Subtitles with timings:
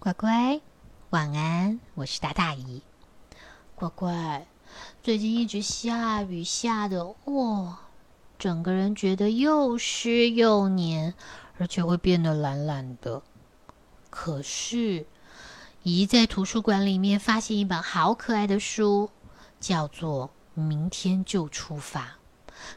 [0.00, 0.60] 乖乖，
[1.10, 2.82] 晚安，我是大大姨。
[3.74, 4.46] 乖乖，
[5.02, 7.80] 最近一直下雨，下的哇，
[8.38, 11.14] 整个人觉得又湿又黏，
[11.58, 13.22] 而且会变得懒懒的。
[14.08, 15.04] 可是，
[15.82, 19.10] 姨在图书馆里面发现一本好可爱的书，
[19.58, 20.30] 叫做
[20.60, 22.02] 《明天就出发》。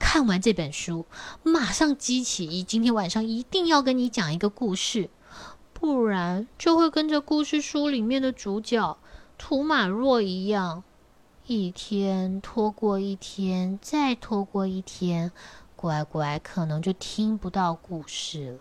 [0.00, 1.06] 看完这本书，
[1.44, 5.10] 马上激起姨今天晚上一定要跟你讲一个故事，
[5.84, 8.96] 不然就会跟着故事书里面的主角
[9.36, 10.82] 图马若一样，
[11.46, 15.30] 一天拖过一天，再拖过一天，
[15.76, 18.60] 乖乖可能就听不到故事了。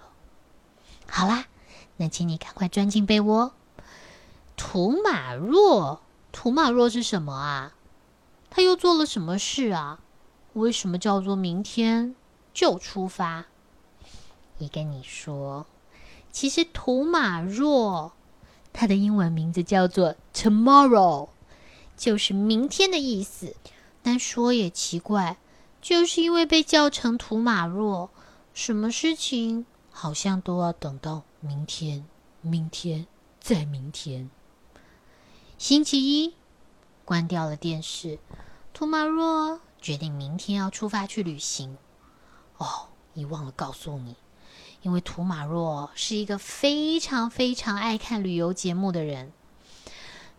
[1.08, 1.46] 好啦，
[1.96, 3.54] 那请你赶快钻进被窝。
[4.58, 6.02] 图马若，
[6.34, 7.74] 图马若是什么啊？
[8.50, 10.02] 他又做了什么事啊？
[10.52, 12.16] 为什么叫做明天
[12.54, 13.46] 就出发？
[14.58, 15.66] 一跟你说，
[16.34, 18.12] 其实图马若
[18.74, 21.30] 它的英文名字叫做 Tomorrow，
[21.96, 23.56] 就是明天的意思。
[24.02, 25.38] 但说也奇怪，
[25.80, 28.10] 就是因为被叫成图马若，
[28.54, 32.04] 什么事情好像都要等到明天，
[32.42, 33.08] 明天
[33.40, 34.30] 再明天。
[35.58, 36.34] 星期一，
[37.06, 38.20] 关掉了电视，
[38.74, 39.62] 图马若。
[39.80, 41.78] 决定明天要出发去旅行。
[42.58, 44.16] 哦，你忘了告诉你，
[44.84, 49.32] 因为图马若是一个非常非常爱看旅游节目的人，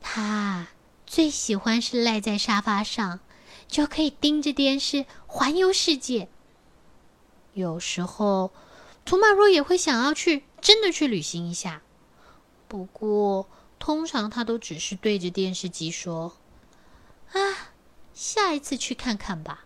[0.00, 0.68] 他
[1.04, 3.18] 最喜欢是赖在沙发上，
[3.66, 6.28] 就可以盯着电视环游世界。
[7.54, 8.52] 有时候，
[9.04, 11.82] 图马若也会想要去真的去旅行一下，
[12.68, 13.48] 不过
[13.78, 16.36] 通常他都只是对着电视机说
[17.32, 17.70] ：“啊。”
[18.14, 19.64] 下一次去看看吧。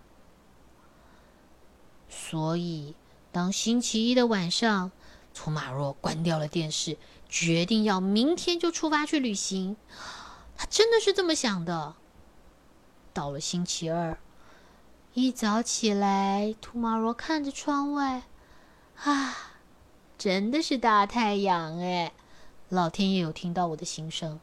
[2.09, 2.95] 所以，
[3.33, 4.91] 当星期一的晚上，
[5.35, 6.97] 图马若关掉了电视，
[7.29, 9.77] 决定要明天就出发去旅行。
[10.57, 11.95] 他真的是这么想的。
[13.13, 14.19] 到了星期二，
[15.15, 18.23] 一早起来，图马若看着窗外，
[18.97, 19.37] 啊，
[20.17, 22.13] 真的是大太阳哎！
[22.69, 24.41] 老天爷有听到我的心声。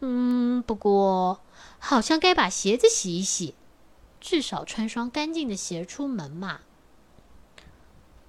[0.00, 1.40] 嗯，不过。
[1.82, 3.54] 好像该把鞋子洗一洗，
[4.20, 6.60] 至少穿双干净的鞋出门嘛。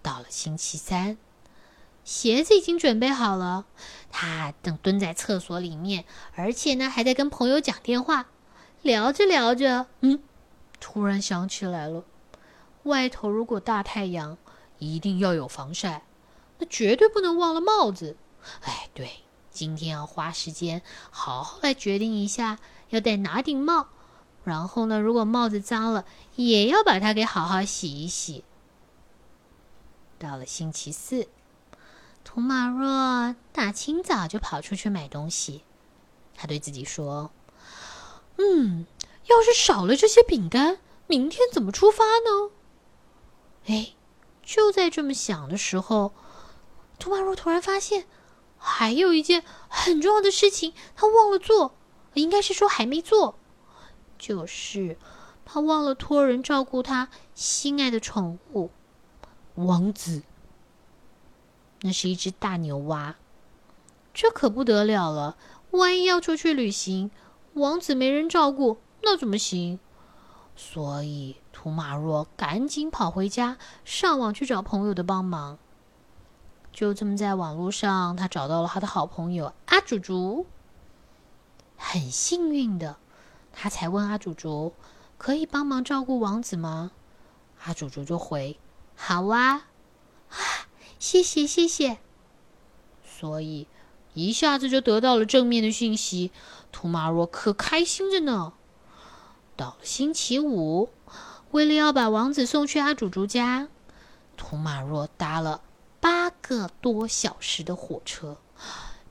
[0.01, 1.17] 到了星期三，
[2.03, 3.65] 鞋子已经准备好了，
[4.11, 8.27] 他正蹲在厕所里面，而且呢还在跟朋友讲电话。
[8.81, 10.23] 聊着聊着，嗯，
[10.79, 12.03] 突然想起来了，
[12.83, 14.37] 外头如果大太阳，
[14.79, 16.03] 一定要有防晒，
[16.57, 18.17] 那绝对不能忘了帽子。
[18.61, 20.81] 哎，对，今天要花时间
[21.11, 22.57] 好好来决定一下。
[22.89, 23.87] 要戴哪顶帽？
[24.43, 24.99] 然后呢？
[24.99, 26.03] 如果帽子脏了，
[26.35, 28.43] 也要把它给好好洗一洗。
[30.21, 31.27] 到了星期四，
[32.23, 35.63] 图马若大清早就跑出去买东西。
[36.35, 37.31] 他对自己说
[38.37, 38.85] ：“嗯，
[39.25, 40.77] 要是少了这些饼干，
[41.07, 42.51] 明天怎么出发呢？”
[43.65, 43.93] 哎，
[44.43, 46.13] 就在这么想的时候，
[46.99, 48.05] 图马若突然发现，
[48.57, 51.75] 还有一件很重要的事情，他忘了做。
[52.13, 53.39] 应该是说还没做，
[54.19, 54.97] 就是
[55.45, 58.69] 他忘了托人照顾他心爱的宠物
[59.55, 60.23] 王子。
[61.81, 63.15] 那是一只大牛蛙，
[64.13, 65.35] 这可不得了了！
[65.71, 67.09] 万一要出去旅行，
[67.53, 69.79] 王子没人照顾，那怎么行？
[70.55, 75.57] 所以图马若赶紧跑回家，上网去找朋友的帮忙。
[76.71, 80.45] 就这么在网络上，他找到了他的好朋友阿祖竹。
[81.75, 82.97] 很幸运的，
[83.51, 84.73] 他才问阿祖祖
[85.17, 86.91] ：“可以帮忙照顾王子吗？”
[87.65, 88.59] 阿祖祖就回
[88.95, 89.67] ：“好啊，
[90.29, 90.37] 啊，
[90.99, 91.97] 谢谢谢谢。”
[93.03, 93.67] 所以
[94.13, 96.31] 一下子就得到了正面的讯息，
[96.71, 98.53] 图马若可开心着呢。
[99.55, 100.89] 到了星期五，
[101.51, 103.67] 为了要把王子送去阿祖祖家，
[104.37, 105.61] 图马若搭了
[105.99, 108.37] 八个多小时的火车。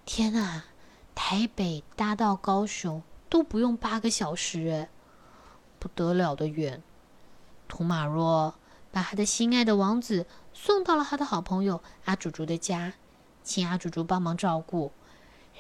[0.04, 0.64] 天哪！
[1.12, 4.88] 台北搭到高雄都不用八个小时，哎，
[5.78, 6.82] 不得了的远。
[7.68, 8.54] 图马若
[8.90, 12.94] 把他的心爱的王子送到了他的好朋友阿祖祖的家，
[13.42, 14.92] 请阿祖祖帮忙照顾，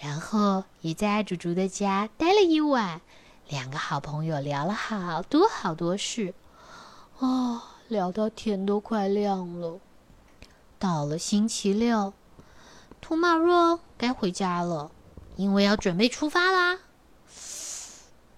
[0.00, 3.00] 然后也在阿祖祖的家待了一晚。
[3.48, 6.34] 两个好朋友聊了好多好多事，
[7.18, 9.80] 哦，聊到天都快亮了。
[10.78, 12.12] 到了星期六，
[13.00, 14.90] 图马若该回家了。
[15.36, 16.80] 因为要准备出发啦，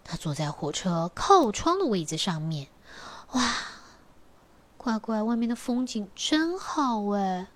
[0.05, 2.69] 他坐在火车靠窗的位子上面。
[3.33, 3.55] 哇，
[4.83, 7.47] 乖乖，外面的风景真好哎！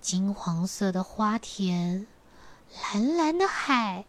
[0.00, 2.06] 金黄色的花田，
[2.94, 4.06] 蓝蓝的海，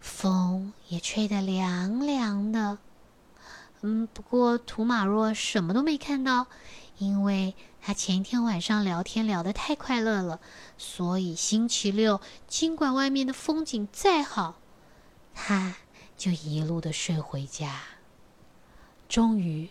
[0.00, 2.78] 风也吹得凉凉的。
[3.82, 6.48] 嗯，不过图马若什么都没看到，
[6.98, 10.40] 因为他前一天晚上聊天聊得太快乐了，
[10.76, 14.56] 所以星期六尽管外面的风景再好，
[15.32, 15.76] 他
[16.16, 17.80] 就一路的睡回家。
[19.08, 19.70] 终于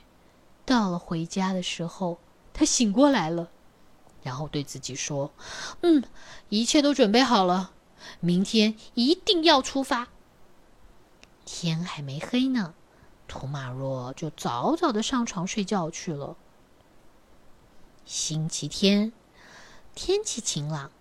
[0.66, 2.20] 到了回家的时候，
[2.54, 3.50] 他醒过来了，
[4.24, 5.32] 然后对自己说
[5.82, 6.04] ：“嗯，
[6.50, 7.72] 一切都准备好了，
[8.20, 10.08] 明天一定要出发。”
[11.46, 12.74] 天还没黑呢。
[13.28, 16.36] 图马若就早早的上床睡觉去了。
[18.06, 19.14] 星期天，
[19.96, 20.92] 天气晴朗，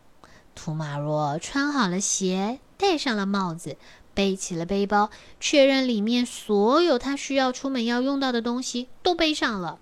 [0.54, 3.76] 图马若穿好了鞋，戴上了帽子，
[4.20, 5.08] 背起了背包，
[5.40, 9.78] 确认里面所有他需要出门要用到的东西都背上了。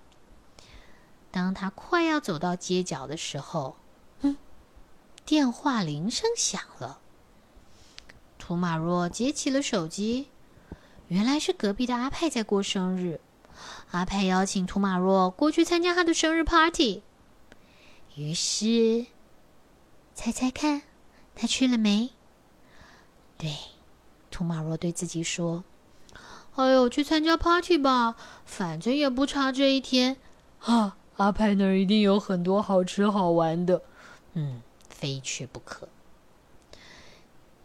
[1.29, 3.75] 当他快要走到街角的时候，
[4.21, 4.37] 嗯，
[5.25, 7.01] 电话铃声响了。
[8.37, 10.29] 图马若接起了手机。
[11.09, 13.19] 原来是隔壁的阿派在过生日，
[13.91, 17.01] 阿派邀请图马若过去参加他的生日 party。
[18.15, 19.05] 于是，
[20.15, 20.83] 猜猜看，
[21.35, 22.11] 他去了没？
[23.37, 23.53] 对，
[24.31, 25.63] 图马若对自己说
[26.55, 28.15] ：“哎呦，去参加 party 吧，
[28.45, 30.17] 反正也不差这一天。
[30.59, 33.81] 啊，阿派那儿一定有很多好吃好玩的，
[34.33, 35.89] 嗯，非去不可。”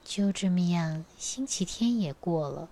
[0.04, 2.68] 就这么样，星期天也过了。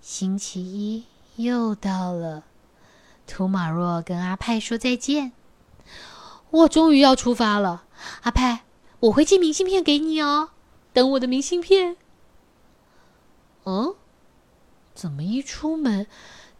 [0.00, 1.04] 星期一
[1.36, 2.44] 又到了，
[3.26, 5.32] 图马若跟阿派说再见。
[6.50, 7.84] 我终于要出发了，
[8.22, 8.64] 阿派，
[9.00, 10.50] 我会寄明信片给你哦，
[10.92, 11.96] 等我的明信片。
[13.64, 13.94] 嗯，
[14.94, 16.06] 怎么一出门，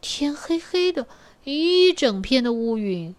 [0.00, 1.06] 天黑黑的，
[1.44, 3.14] 一整片的乌云？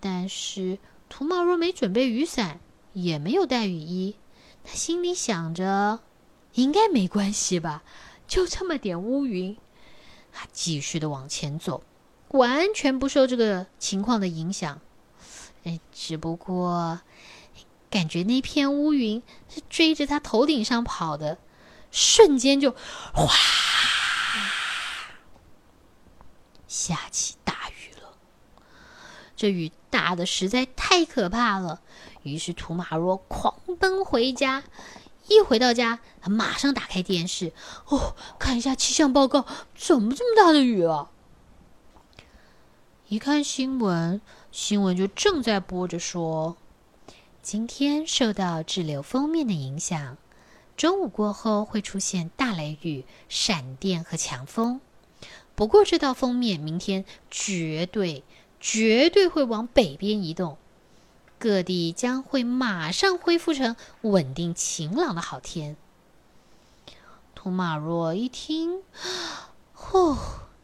[0.00, 0.78] 但是
[1.08, 2.60] 图马若没准备雨伞，
[2.92, 4.16] 也没有带雨衣，
[4.62, 6.00] 他心里想着，
[6.54, 7.82] 应该没关系吧。
[8.26, 9.56] 就这么点乌云，
[10.32, 11.82] 他继续的往前走，
[12.28, 14.80] 完全不受这个情况的影响。
[15.64, 17.00] 哎，只不过
[17.88, 21.38] 感觉那片乌云是追着他头顶上跑的，
[21.94, 22.72] 瞬间就
[23.14, 23.32] 哗，
[26.66, 28.18] 下起大雨了。
[29.36, 31.80] 这雨大的实在太可怕了，
[32.24, 34.64] 于是图马若狂奔回家。
[35.28, 37.54] 一回到家，他马上打开电视，
[37.86, 41.08] 哦，看一下气象报告，怎么这么大的雨啊？
[43.08, 44.20] 一看新闻，
[44.50, 46.56] 新闻就正在播着说，
[47.40, 50.18] 今天受到滞留封面的影响，
[50.76, 54.80] 中午过后会出现大雷雨、闪电和强风。
[55.54, 58.24] 不过这道封面明天绝对、
[58.58, 60.58] 绝对会往北边移动。
[61.38, 65.76] 各地将会马上恢复成稳定晴朗的好天。
[67.34, 68.82] 图马若一听，
[69.74, 70.16] 呼，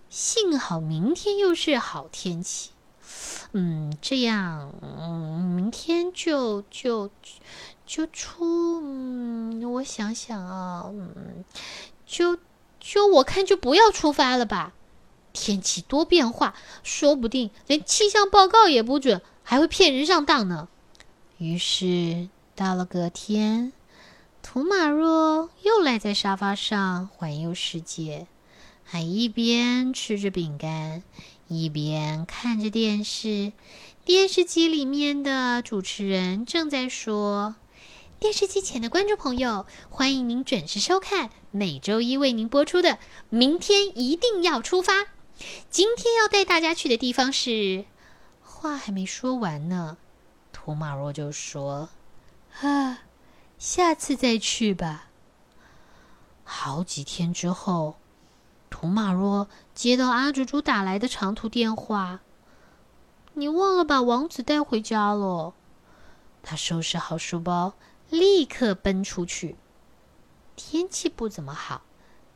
[0.08, 2.70] 幸好明天又是好天气。
[3.52, 7.10] 嗯，这样，嗯，明天就就
[7.90, 11.44] 就出，嗯，我想想啊，嗯，
[12.06, 12.38] 就
[12.78, 14.72] 就我看就不要出发了吧。
[15.32, 16.54] 天气多变化，
[16.84, 19.20] 说不定连气象报告也不准。
[19.42, 20.69] 还会骗人上当呢。
[21.38, 23.72] 于是到了隔天，
[24.40, 28.29] 图马若又赖在沙发上环游世界，
[28.84, 31.03] 还一边吃着饼干，
[31.48, 33.53] 一边看着电视。
[34.05, 37.56] 电视机里面的主持人正在说
[38.20, 42.91] ：“电视机前的观众朋友，欢迎您准时收看每周一为您播出的
[43.31, 44.93] 《明天一定要出发》。
[45.70, 47.86] 今天要带大家去的地方是……”
[48.44, 49.96] 话还没说完呢，
[50.53, 51.89] 图马若就说
[52.60, 53.05] ：“啊，
[53.58, 55.08] 下次再去吧。”
[56.44, 57.96] 好几天之后，
[58.69, 62.20] 图马若接到阿竹竹打来的长途电话
[63.32, 65.55] ：“你忘了把王子带回家了。”
[66.44, 67.72] 他收拾好书包，
[68.10, 69.56] 立刻奔出去。
[70.56, 71.82] 天气不怎么好，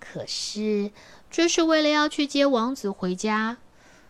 [0.01, 0.91] 可是
[1.31, 3.59] 这是为了要去接王子回家，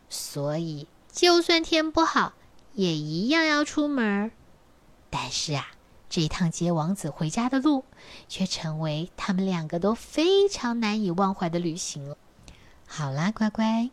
[0.08, 0.86] 所以。
[1.12, 2.32] 就算天不好，
[2.72, 4.32] 也一样要出门。
[5.10, 5.68] 但是啊，
[6.10, 7.84] 这趟接王子回家的路，
[8.28, 12.18] 却成为他们两个都非常难以忘怀的旅行了。
[12.84, 13.90] 好啦，乖乖，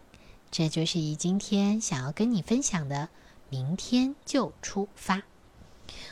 [0.49, 3.09] 这就是姨今天想要跟你分享的。
[3.49, 5.21] 明天就出发，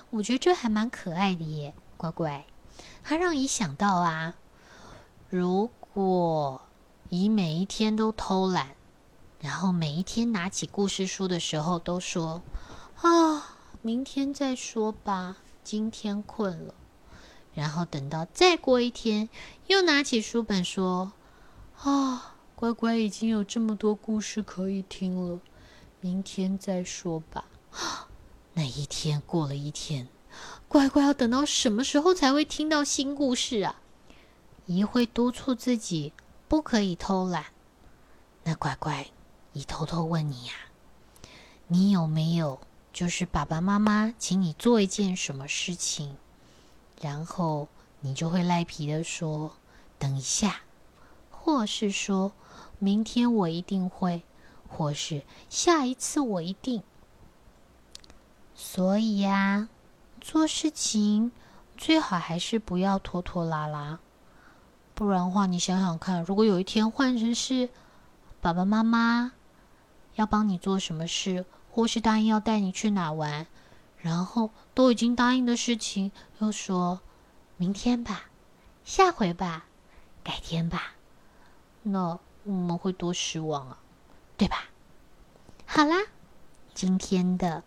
[0.09, 2.45] 我觉得这还蛮可爱的耶，乖乖。
[3.03, 4.36] 它让你想到啊，
[5.29, 6.62] 如果
[7.09, 8.75] 你每一天都偷懒。
[9.41, 12.41] 然后每一天拿起故事书的时候，都说
[13.01, 16.74] ：“啊，明天再说吧，今天困了。”
[17.55, 19.29] 然后等到再过一天，
[19.67, 21.13] 又拿起书本说
[21.81, 25.39] ：“啊，乖乖已经有这么多故事可以听了，
[26.01, 27.45] 明天再说吧。”
[28.59, 30.09] 那一天过了一天，
[30.67, 33.79] 乖乖要等到什么时候才会听到新故事啊？
[34.65, 36.11] 姨会督促自己
[36.49, 37.45] 不可以偷懒。
[38.43, 39.07] 那乖乖，
[39.53, 40.51] 姨偷偷问你呀，
[41.67, 42.59] 你有没有
[42.91, 46.17] 就是爸爸妈妈请你做一件什么事情，
[46.99, 47.69] 然后
[48.01, 49.53] 你就会赖皮的说
[49.97, 50.63] 等一下，
[51.31, 52.33] 或是说
[52.77, 54.21] 明天我一定会，
[54.67, 56.83] 或是下一次我一定。
[58.61, 59.69] 所以呀，
[60.19, 61.31] 做事情
[61.77, 63.99] 最好还是不要拖拖拉拉，
[64.93, 67.69] 不然的话，你想想看，如果有一天换成是
[68.41, 69.31] 爸爸妈妈
[70.15, 73.47] 要帮你做什么事，或是答应要带你去哪玩，
[73.97, 76.99] 然后都已经答应的事情，又说
[77.55, 78.25] 明天吧、
[78.83, 79.67] 下回吧、
[80.21, 80.95] 改天吧，
[81.81, 83.79] 那我们会多失望啊，
[84.35, 84.65] 对吧？
[85.65, 85.95] 好啦，
[86.73, 87.63] 今天的。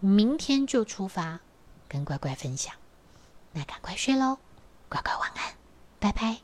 [0.00, 1.40] 明天就出发，
[1.88, 2.74] 跟乖乖分享。
[3.52, 4.38] 那赶快睡喽，
[4.88, 5.54] 乖乖晚安，
[5.98, 6.38] 拜拜。